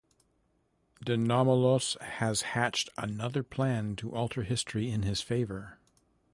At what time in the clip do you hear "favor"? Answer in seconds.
5.21-5.77